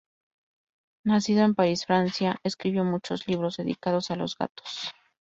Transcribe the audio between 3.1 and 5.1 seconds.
libros dedicados a los gatos.